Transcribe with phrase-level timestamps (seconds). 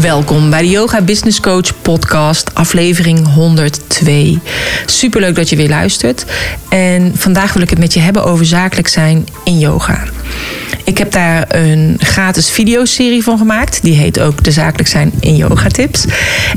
[0.00, 4.38] Welkom bij de Yoga Business Coach podcast, aflevering 102.
[4.86, 6.24] Superleuk dat je weer luistert.
[6.68, 10.02] En vandaag wil ik het met je hebben over zakelijk zijn in yoga.
[10.84, 13.82] Ik heb daar een gratis videoserie van gemaakt.
[13.82, 16.04] Die heet ook De Zakelijk Zijn in Yoga Tips.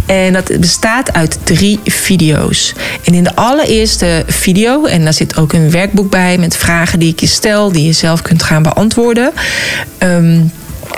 [0.05, 2.73] En dat bestaat uit drie video's.
[3.03, 7.11] En in de allereerste video, en daar zit ook een werkboek bij met vragen die
[7.11, 9.31] ik je stel, die je zelf kunt gaan beantwoorden.
[9.97, 10.39] Ehm,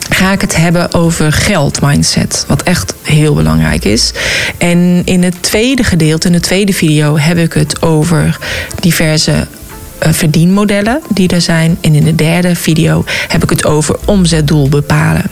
[0.09, 2.45] ga ik het hebben over geldmindset.
[2.47, 4.11] Wat echt heel belangrijk is.
[4.57, 8.37] En in het tweede gedeelte, in de tweede video, heb ik het over
[8.79, 11.77] diverse uh, verdienmodellen die er zijn.
[11.81, 15.23] En in de derde video heb ik het over omzetdoel bepalen.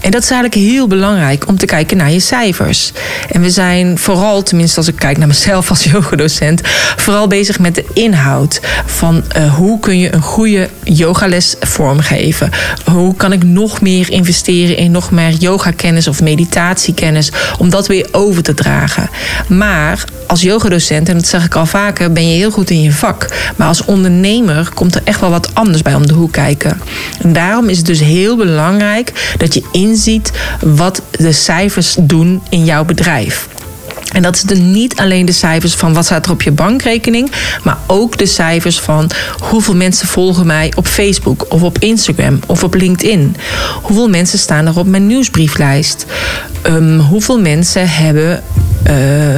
[0.00, 2.92] En dat is eigenlijk heel belangrijk om te kijken naar je cijfers.
[3.30, 6.60] En we zijn vooral, tenminste als ik kijk naar mezelf als yogadocent,
[6.96, 12.50] vooral bezig met de inhoud van uh, hoe kun je een goede yogales vormgeven.
[12.92, 18.08] Hoe kan ik nog meer investeren in nog meer yogakennis of meditatiekennis om dat weer
[18.12, 19.10] over te dragen.
[19.48, 22.92] Maar als yogadocent, en dat zeg ik al vaker, ben je heel goed in je
[22.92, 23.28] vak.
[23.56, 26.80] Maar als ondernemer komt er echt wel wat anders bij om de hoek kijken.
[27.20, 32.64] En daarom is het dus heel belangrijk dat je inziet wat de cijfers doen in
[32.64, 33.48] jouw bedrijf.
[34.12, 37.32] En dat is dus niet alleen de cijfers van wat staat er op je bankrekening,
[37.62, 42.64] maar ook de cijfers van hoeveel mensen volgen mij op Facebook of op Instagram of
[42.64, 43.36] op LinkedIn.
[43.82, 46.06] Hoeveel mensen staan er op mijn nieuwsbrieflijst?
[46.66, 48.42] Um, hoeveel mensen hebben.
[48.90, 49.36] Uh,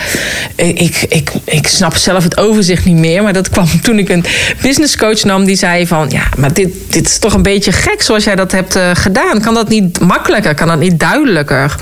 [0.55, 3.22] ik, ik, ik snap zelf het overzicht niet meer.
[3.22, 4.25] Maar dat kwam toen ik een
[4.62, 8.03] business coach nam die zei van ja, maar dit, dit is toch een beetje gek
[8.03, 9.41] zoals jij dat hebt uh, gedaan.
[9.41, 10.55] Kan dat niet makkelijker?
[10.55, 11.77] Kan dat niet duidelijker?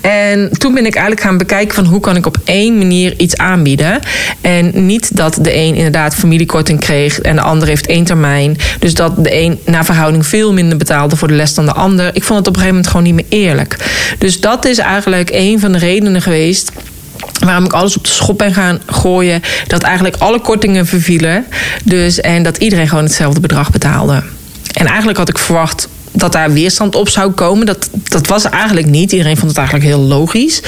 [0.00, 3.36] En toen ben ik eigenlijk gaan bekijken van hoe kan ik op één manier iets
[3.36, 4.00] aanbieden.
[4.40, 8.56] En niet dat de een inderdaad familiekorting kreeg en de ander heeft één termijn.
[8.78, 12.10] Dus dat de een naar verhouding veel minder betaalde voor de les dan de ander.
[12.12, 13.76] Ik vond het op een gegeven moment gewoon niet meer eerlijk.
[14.18, 16.72] Dus dat is eigenlijk een van de redenen geweest
[17.44, 19.42] waarom ik alles op de schop ben gaan gooien.
[19.66, 21.46] Dat eigenlijk alle kortingen vervielen.
[21.84, 24.22] Dus, en dat iedereen gewoon hetzelfde bedrag betaalde.
[24.72, 27.66] En eigenlijk had ik verwacht dat daar weerstand op zou komen.
[27.66, 29.12] Dat, dat was eigenlijk niet.
[29.12, 30.62] Iedereen vond het eigenlijk heel logisch.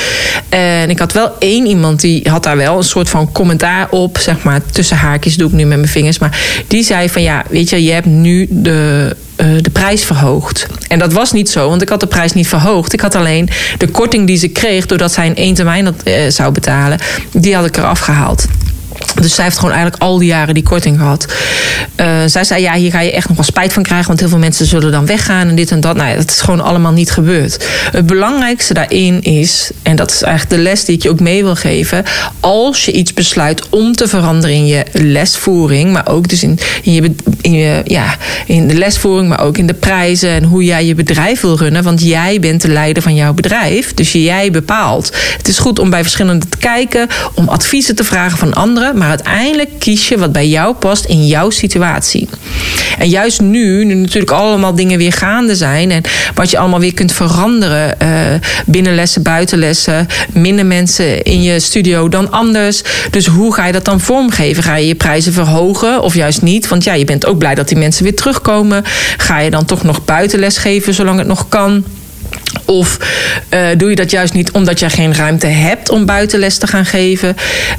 [0.49, 4.19] En ik had wel één iemand die had daar wel een soort van commentaar op.
[4.19, 6.19] Zeg maar, tussen haakjes doe ik nu met mijn vingers.
[6.19, 10.67] Maar die zei van ja, weet je, je hebt nu de uh, de prijs verhoogd.
[10.89, 12.93] En dat was niet zo, want ik had de prijs niet verhoogd.
[12.93, 13.49] Ik had alleen
[13.79, 16.99] de korting die ze kreeg doordat zij in één termijn dat uh, zou betalen,
[17.33, 18.47] die had ik eraf gehaald.
[19.21, 21.27] Dus zij heeft gewoon eigenlijk al die jaren die korting gehad.
[21.97, 24.07] Uh, zij zei, ja, hier ga je echt nog wel spijt van krijgen...
[24.07, 25.97] want heel veel mensen zullen dan weggaan en dit en dat.
[25.97, 27.67] Nou, dat is gewoon allemaal niet gebeurd.
[27.93, 31.43] Het belangrijkste daarin is, en dat is eigenlijk de les die ik je ook mee
[31.43, 32.05] wil geven...
[32.41, 35.93] als je iets besluit om te veranderen in je lesvoering...
[35.93, 38.17] maar ook dus in, in je in, je, ja,
[38.47, 41.83] in de lesvoering, maar ook in de prijzen en hoe jij je bedrijf wil runnen.
[41.83, 43.95] Want jij bent de leider van jouw bedrijf.
[43.95, 45.17] Dus jij bepaalt.
[45.37, 48.92] Het is goed om bij verschillende te kijken, om adviezen te vragen van anderen.
[48.95, 52.29] Maar uiteindelijk kies je wat bij jou past in jouw situatie.
[52.99, 55.91] En juist nu, nu natuurlijk allemaal dingen weer gaande zijn.
[55.91, 56.03] En
[56.35, 57.97] wat je allemaal weer kunt veranderen.
[58.03, 58.09] Uh,
[58.67, 60.07] binnenlessen, buitenlessen.
[60.33, 62.83] Minder mensen in je studio dan anders.
[63.11, 64.63] Dus hoe ga je dat dan vormgeven?
[64.63, 66.69] Ga je je prijzen verhogen of juist niet?
[66.69, 68.83] Want ja, je bent ook blij dat die mensen weer terugkomen.
[69.17, 71.85] Ga je dan toch nog buitenles geven zolang het nog kan?
[72.65, 72.99] Of
[73.51, 76.87] uh, doe je dat juist niet omdat je geen ruimte hebt om buitenles te gaan
[76.87, 77.37] geven?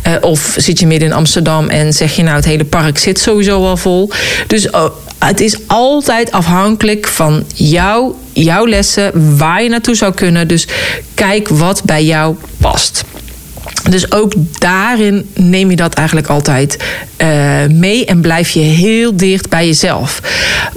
[0.07, 3.19] Uh, of zit je midden in Amsterdam en zeg je nou het hele park zit
[3.19, 4.11] sowieso al vol?
[4.47, 4.85] Dus uh,
[5.19, 10.47] het is altijd afhankelijk van jou, jouw lessen, waar je naartoe zou kunnen.
[10.47, 10.67] Dus
[11.13, 13.03] kijk wat bij jou past.
[13.89, 16.77] Dus ook daarin neem je dat eigenlijk altijd
[17.17, 17.27] uh,
[17.69, 20.21] mee en blijf je heel dicht bij jezelf.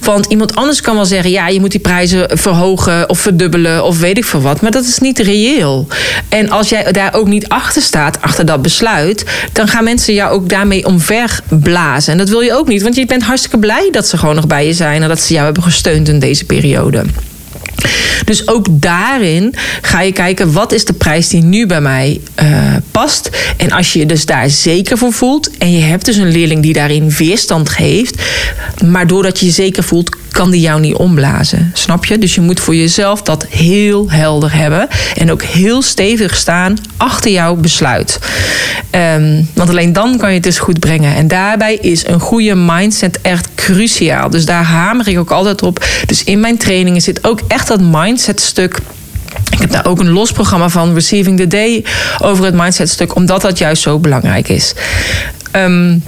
[0.01, 3.99] Want iemand anders kan wel zeggen: ja, je moet die prijzen verhogen of verdubbelen of
[3.99, 4.61] weet ik veel wat.
[4.61, 5.87] Maar dat is niet reëel.
[6.29, 10.33] En als jij daar ook niet achter staat, achter dat besluit, dan gaan mensen jou
[10.33, 12.13] ook daarmee omver blazen.
[12.13, 14.47] En dat wil je ook niet, want je bent hartstikke blij dat ze gewoon nog
[14.47, 17.05] bij je zijn en dat ze jou hebben gesteund in deze periode.
[18.25, 22.77] Dus ook daarin ga je kijken wat is de prijs die nu bij mij uh,
[22.91, 23.31] past.
[23.57, 26.63] En als je je dus daar zeker voor voelt en je hebt dus een leerling
[26.63, 28.23] die daarin weerstand geeft,
[28.85, 31.71] maar doordat je je zeker voelt, kan die jou niet omblazen.
[31.73, 32.19] Snap je?
[32.19, 34.89] Dus je moet voor jezelf dat heel helder hebben.
[35.17, 38.19] En ook heel stevig staan achter jouw besluit.
[38.91, 41.15] Um, want alleen dan kan je het dus goed brengen.
[41.15, 44.31] En daarbij is een goede mindset echt cruciaal.
[44.31, 45.85] Dus daar hamer ik ook altijd op.
[46.07, 48.79] Dus in mijn trainingen zit ook echt dat mindset stuk.
[49.51, 51.85] Ik heb daar ook een los programma van, Receiving the Day,
[52.19, 54.75] over het mindset stuk, omdat dat juist zo belangrijk is.
[55.53, 56.03] Um,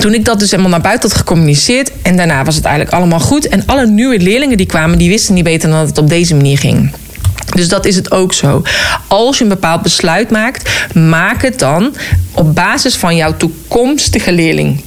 [0.00, 3.20] toen ik dat dus helemaal naar buiten had gecommuniceerd en daarna was het eigenlijk allemaal
[3.20, 3.48] goed.
[3.48, 6.34] En alle nieuwe leerlingen die kwamen, die wisten niet beter dan dat het op deze
[6.34, 6.90] manier ging.
[7.54, 8.62] Dus dat is het ook zo.
[9.08, 11.94] Als je een bepaald besluit maakt, maak het dan
[12.32, 14.82] op basis van jouw toekomstige leerling.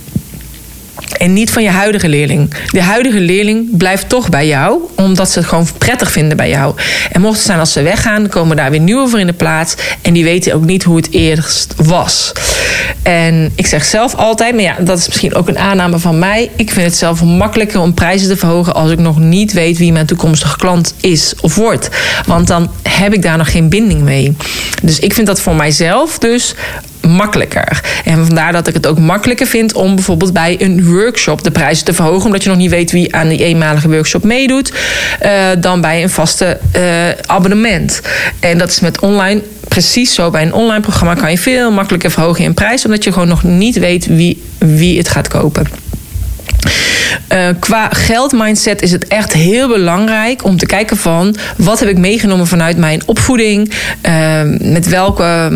[1.20, 2.54] En niet van je huidige leerling.
[2.72, 6.76] De huidige leerling blijft toch bij jou, omdat ze het gewoon prettig vinden bij jou.
[7.12, 9.76] En mocht het zijn als ze weggaan, komen daar weer nieuwe voor in de plaats.
[10.02, 12.32] En die weten ook niet hoe het eerst was.
[13.02, 16.50] En ik zeg zelf altijd, maar ja, dat is misschien ook een aanname van mij.
[16.56, 19.92] Ik vind het zelf makkelijker om prijzen te verhogen als ik nog niet weet wie
[19.92, 21.90] mijn toekomstige klant is of wordt.
[22.26, 24.36] Want dan heb ik daar nog geen binding mee.
[24.84, 26.56] Dus ik vind dat voor mijzelf dus
[27.08, 27.82] makkelijker.
[28.06, 31.86] En vandaar dat ik het ook makkelijker vind om bijvoorbeeld bij een workshop de prijzen
[31.86, 34.74] te verhogen, omdat je nog niet weet wie aan die eenmalige workshop meedoet,
[35.24, 36.82] uh, dan bij een vaste uh,
[37.26, 38.02] abonnement.
[38.40, 40.30] En dat is met online precies zo.
[40.30, 43.44] Bij een online programma kan je veel makkelijker verhogen in prijs, omdat je gewoon nog
[43.44, 45.68] niet weet wie, wie het gaat kopen.
[47.34, 51.98] Uh, qua geldmindset is het echt heel belangrijk om te kijken van wat heb ik
[51.98, 53.72] meegenomen vanuit mijn opvoeding,
[54.60, 55.52] met welke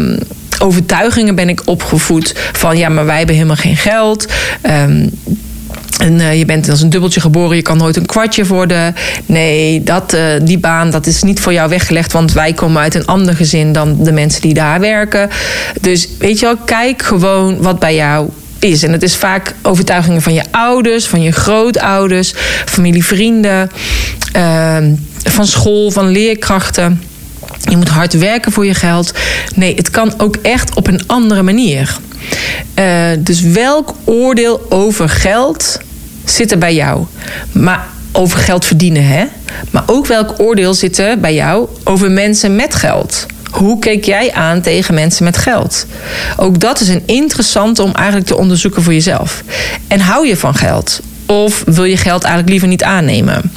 [0.64, 4.28] overtuigingen ben ik opgevoed van ja, maar wij hebben helemaal geen geld.
[4.66, 5.10] Um,
[6.00, 8.96] en uh, je bent als een dubbeltje geboren, je kan nooit een kwartje worden.
[9.26, 12.96] Nee, dat, uh, die baan dat is niet voor jou weggelegd, want wij komen uit
[12.96, 15.30] een ander gezin dan de mensen die daar werken.
[15.82, 18.84] Dus weet je wel, kijk gewoon wat bij jou is.
[18.84, 22.34] En het is vaak overtuigingen van je ouders, van je grootouders,
[22.66, 23.72] familie, vrienden,
[24.36, 24.78] uh,
[25.24, 27.02] van school, van leerkrachten.
[27.70, 29.14] Je moet hard werken voor je geld.
[29.56, 31.98] Nee, het kan ook echt op een andere manier.
[32.80, 35.80] Uh, dus welk oordeel over geld
[36.26, 37.06] zit er bij jou?
[37.52, 39.26] Maar over geld verdienen, hè?
[39.72, 43.26] Maar ook welk oordeel zit er bij jou over mensen met geld?
[43.52, 45.86] Hoe keek jij aan tegen mensen met geld?
[46.38, 49.44] Ook dat is een interessante om eigenlijk te onderzoeken voor jezelf.
[49.88, 51.00] En hou je van geld?
[51.26, 53.52] Of wil je geld eigenlijk liever niet aannemen?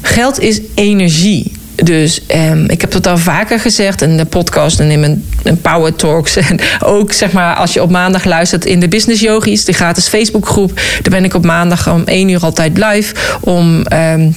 [0.00, 1.52] Geld is energie.
[1.84, 5.94] Dus um, ik heb dat al vaker gezegd in de podcast en in mijn power
[5.94, 6.36] talks.
[6.48, 10.08] En ook zeg maar als je op maandag luistert in de Business Yogis, de gratis
[10.08, 10.74] Facebookgroep.
[10.74, 13.14] Daar ben ik op maandag om 1 uur altijd live.
[13.40, 14.36] Om um,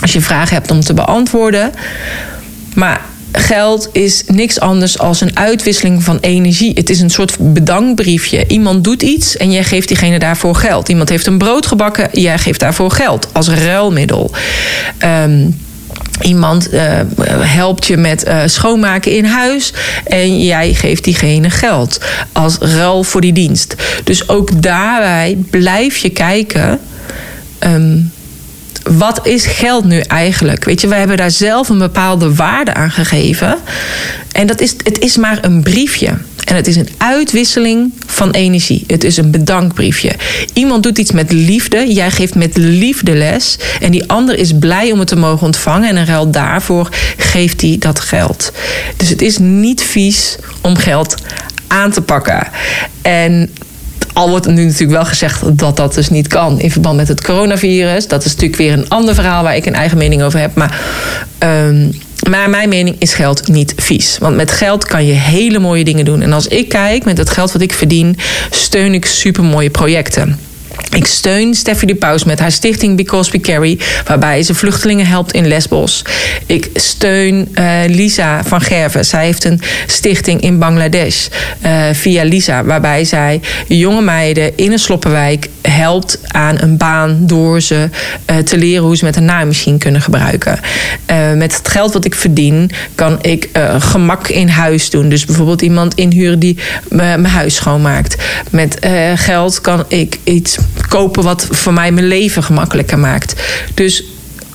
[0.00, 1.72] als je vragen hebt om te beantwoorden.
[2.74, 3.00] Maar
[3.32, 6.72] geld is niks anders als een uitwisseling van energie.
[6.74, 8.46] Het is een soort bedankbriefje.
[8.46, 10.88] Iemand doet iets en jij geeft diegene daarvoor geld.
[10.88, 14.30] Iemand heeft een brood gebakken, jij geeft daarvoor geld als ruilmiddel.
[15.04, 15.58] Um,
[16.20, 17.00] Iemand uh,
[17.40, 19.72] helpt je met uh, schoonmaken in huis
[20.04, 22.00] en jij geeft diegene geld
[22.32, 23.74] als ruil voor die dienst.
[24.04, 26.80] Dus ook daarbij blijf je kijken.
[27.60, 28.12] Um,
[28.82, 30.64] wat is geld nu eigenlijk?
[30.64, 33.58] Weet je, wij hebben daar zelf een bepaalde waarde aan gegeven.
[34.32, 36.10] En dat is, het is maar een briefje.
[36.44, 38.84] En het is een uitwisseling van energie.
[38.86, 40.12] Het is een bedankbriefje.
[40.52, 41.92] Iemand doet iets met liefde.
[41.92, 43.58] Jij geeft met liefde les.
[43.80, 45.88] En die ander is blij om het te mogen ontvangen.
[45.88, 48.52] En in ruil daarvoor geeft hij dat geld.
[48.96, 51.14] Dus het is niet vies om geld
[51.66, 52.48] aan te pakken.
[53.02, 53.50] En
[54.12, 57.24] al wordt nu natuurlijk wel gezegd dat dat dus niet kan in verband met het
[57.24, 58.08] coronavirus.
[58.08, 60.54] Dat is natuurlijk weer een ander verhaal waar ik een eigen mening over heb.
[60.54, 60.80] Maar,
[61.38, 61.90] um,
[62.28, 64.18] maar mijn mening is geld niet vies.
[64.18, 66.22] Want met geld kan je hele mooie dingen doen.
[66.22, 68.16] En als ik kijk met het geld wat ik verdien,
[68.50, 70.49] steun ik supermooie projecten.
[70.90, 75.32] Ik steun Steffi de Paus met haar stichting Because We Carry, waarbij ze vluchtelingen helpt
[75.32, 76.04] in Lesbos.
[76.46, 79.04] Ik steun uh, Lisa van Gerven.
[79.04, 81.26] Zij heeft een stichting in Bangladesh
[81.64, 87.60] uh, via Lisa, waarbij zij jonge meiden in een sloppenwijk helpt aan een baan door
[87.60, 87.88] ze
[88.30, 90.60] uh, te leren hoe ze met een naaimachine kunnen gebruiken.
[91.34, 93.48] met het geld wat ik verdien, kan ik
[93.78, 95.08] gemak in huis doen.
[95.08, 96.56] Dus bijvoorbeeld iemand inhuren die
[96.88, 98.16] mijn huis schoonmaakt.
[98.50, 98.78] Met
[99.14, 103.34] geld kan ik iets kopen wat voor mij mijn leven gemakkelijker maakt.
[103.74, 104.04] Dus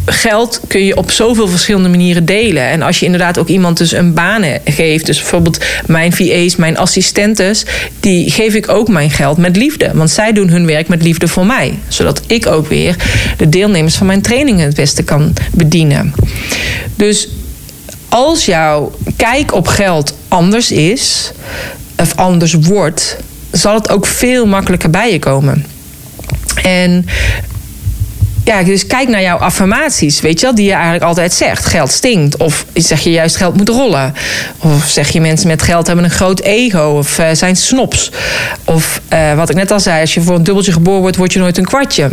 [0.05, 2.63] geld kun je op zoveel verschillende manieren delen.
[2.63, 6.77] En als je inderdaad ook iemand dus een baan geeft, dus bijvoorbeeld mijn VA's, mijn
[6.77, 7.65] assistentes,
[8.00, 9.91] die geef ik ook mijn geld met liefde.
[9.93, 11.79] Want zij doen hun werk met liefde voor mij.
[11.88, 12.95] Zodat ik ook weer
[13.38, 16.13] de deelnemers van mijn trainingen het beste kan bedienen.
[16.95, 17.27] Dus
[18.09, 21.31] als jouw kijk op geld anders is,
[21.97, 23.17] of anders wordt,
[23.51, 25.65] zal het ook veel makkelijker bij je komen.
[26.63, 27.05] En
[28.45, 31.65] ja, dus kijk naar jouw affirmaties, weet je wel, die je eigenlijk altijd zegt.
[31.65, 32.38] Geld stinkt.
[32.38, 34.13] Of zeg je juist geld moet rollen.
[34.59, 36.95] Of zeg je mensen met geld hebben een groot ego.
[36.97, 38.12] Of uh, zijn snops.
[38.65, 41.33] Of uh, wat ik net al zei, als je voor een dubbeltje geboren wordt, word
[41.33, 42.09] je nooit een kwartje.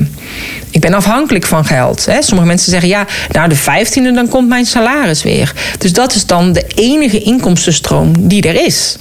[0.70, 2.06] Ik ben afhankelijk van geld.
[2.06, 2.22] Hè.
[2.22, 5.52] Sommige mensen zeggen, ja, nou de vijftiende, dan komt mijn salaris weer.
[5.78, 8.96] Dus dat is dan de enige inkomstenstroom die er is.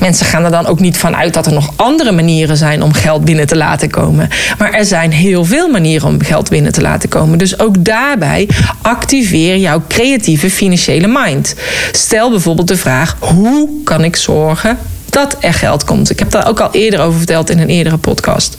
[0.00, 2.92] Mensen gaan er dan ook niet van uit dat er nog andere manieren zijn om
[2.92, 4.28] geld binnen te laten komen.
[4.58, 7.38] Maar er zijn heel veel manieren om geld binnen te laten komen.
[7.38, 8.48] Dus ook daarbij
[8.82, 11.54] activeer jouw creatieve financiële mind.
[11.92, 14.78] Stel bijvoorbeeld de vraag: hoe kan ik zorgen
[15.10, 16.10] dat er geld komt?
[16.10, 18.56] Ik heb daar ook al eerder over verteld in een eerdere podcast.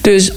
[0.00, 0.32] Dus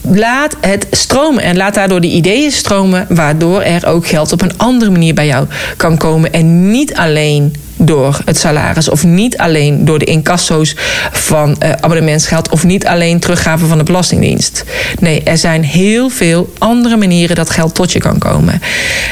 [0.00, 4.58] laat het stromen en laat daardoor de ideeën stromen, waardoor er ook geld op een
[4.58, 6.32] andere manier bij jou kan komen.
[6.32, 8.88] En niet alleen door het salaris.
[8.88, 10.76] Of niet alleen door de incasso's
[11.12, 12.48] van uh, abonnementsgeld.
[12.48, 14.64] Of niet alleen teruggave van de Belastingdienst.
[14.98, 18.62] Nee, er zijn heel veel andere manieren dat geld tot je kan komen.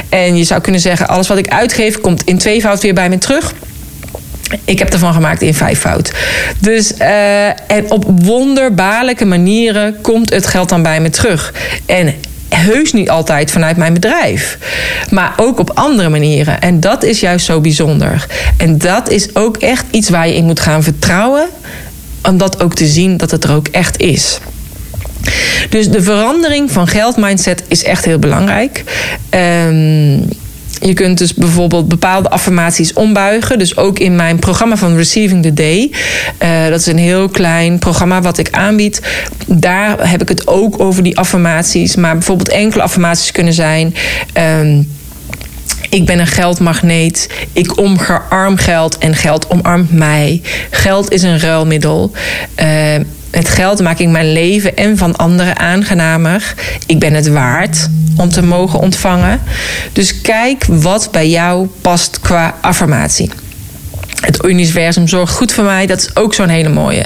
[0.09, 3.19] En je zou kunnen zeggen: alles wat ik uitgeef komt in tweevoud weer bij me
[3.19, 3.55] terug.
[4.65, 6.13] Ik heb ervan gemaakt in vijfvoud.
[6.59, 11.53] Dus, uh, en op wonderbaarlijke manieren komt het geld dan bij me terug.
[11.87, 12.15] En
[12.49, 14.59] heus niet altijd vanuit mijn bedrijf.
[15.11, 16.61] Maar ook op andere manieren.
[16.61, 18.27] En dat is juist zo bijzonder.
[18.57, 21.49] En dat is ook echt iets waar je in moet gaan vertrouwen.
[22.23, 24.39] Om dat ook te zien dat het er ook echt is.
[25.71, 28.85] Dus de verandering van geldmindset is echt heel belangrijk.
[29.31, 30.29] Um,
[30.81, 33.59] je kunt dus bijvoorbeeld bepaalde affirmaties ombuigen.
[33.59, 35.91] Dus ook in mijn programma van Receiving the Day.
[36.43, 39.03] Uh, dat is een heel klein programma wat ik aanbied.
[39.47, 41.97] Daar heb ik het ook over die affirmaties.
[41.97, 43.95] Maar bijvoorbeeld enkele affirmaties kunnen zijn.
[44.61, 44.89] Um,
[45.89, 47.29] ik ben een geldmagneet.
[47.53, 50.43] Ik omarm geld en geld omarmt mij.
[50.71, 52.13] Geld is een ruilmiddel.
[52.63, 52.67] Uh,
[53.31, 56.55] met geld maak ik mijn leven en van anderen aangenamer.
[56.87, 59.41] Ik ben het waard om te mogen ontvangen.
[59.93, 63.31] Dus kijk wat bij jou past qua affirmatie.
[64.21, 65.87] Het universum zorgt goed voor mij.
[65.87, 67.05] Dat is ook zo'n hele mooie.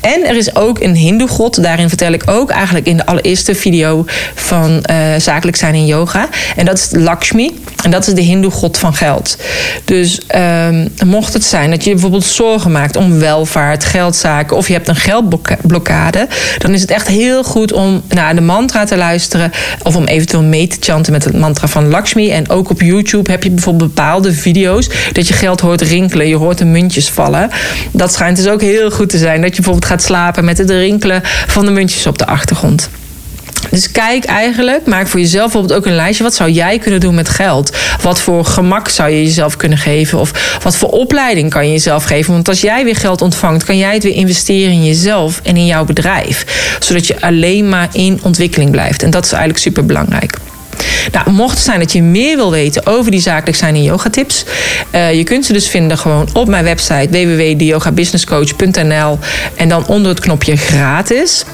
[0.00, 1.62] En er is ook een hindoe-god.
[1.62, 6.28] Daarin vertel ik ook eigenlijk in de allereerste video van uh, zakelijk zijn in yoga.
[6.56, 7.60] En dat is Lakshmi.
[7.82, 9.38] En dat is de hindoe-god van geld.
[9.84, 10.20] Dus
[10.68, 14.56] um, mocht het zijn dat je bijvoorbeeld zorgen maakt om welvaart, geldzaken...
[14.56, 16.28] of je hebt een geldblokkade...
[16.58, 19.52] dan is het echt heel goed om naar de mantra te luisteren...
[19.82, 22.30] of om eventueel mee te chanten met het mantra van Lakshmi.
[22.30, 24.88] En ook op YouTube heb je bijvoorbeeld bepaalde video's...
[25.12, 27.50] dat je geld hoort rinkelen, je hoort muntjes vallen.
[27.92, 29.40] Dat schijnt dus ook heel goed te zijn.
[29.40, 32.88] Dat je bijvoorbeeld gaat slapen met het rinkelen van de muntjes op de achtergrond.
[33.70, 36.24] Dus kijk eigenlijk, maak voor jezelf bijvoorbeeld ook een lijstje.
[36.24, 37.76] Wat zou jij kunnen doen met geld?
[38.02, 40.18] Wat voor gemak zou je jezelf kunnen geven?
[40.18, 42.32] Of wat voor opleiding kan je jezelf geven?
[42.32, 45.66] Want als jij weer geld ontvangt, kan jij het weer investeren in jezelf en in
[45.66, 46.44] jouw bedrijf.
[46.80, 49.02] Zodat je alleen maar in ontwikkeling blijft.
[49.02, 50.38] En dat is eigenlijk super belangrijk.
[51.12, 54.10] Nou, mocht het zijn dat je meer wil weten over die zakelijk zijn en yoga.
[54.94, 59.18] Uh, je kunt ze dus vinden gewoon op mijn website www.yogabusinesscoach.nl
[59.54, 61.44] en dan onder het knopje gratis.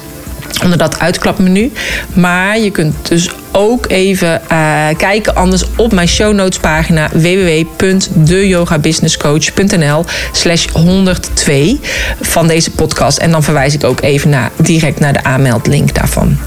[0.63, 1.71] Onder dat uitklapmenu.
[2.13, 10.05] Maar je kunt dus ook even uh, kijken anders op mijn show notes pagina www.deyogabusinesscoach.nl
[10.31, 11.79] slash 102
[12.21, 13.17] van deze podcast.
[13.17, 16.37] En dan verwijs ik ook even naar, direct naar de aanmeldlink daarvan.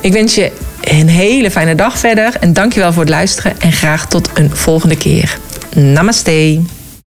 [0.00, 4.06] Ik wens je een hele fijne dag verder en dankjewel voor het luisteren en graag
[4.06, 5.38] tot een volgende keer.
[5.74, 6.77] Namaste.